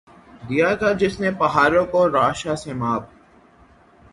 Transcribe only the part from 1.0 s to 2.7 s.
جس نے پہاڑوں کو رعشۂ